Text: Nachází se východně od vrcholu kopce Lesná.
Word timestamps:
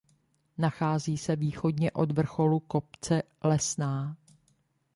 Nachází 0.57 1.17
se 1.17 1.35
východně 1.35 1.91
od 1.91 2.11
vrcholu 2.11 2.59
kopce 2.59 3.23
Lesná. 3.43 4.17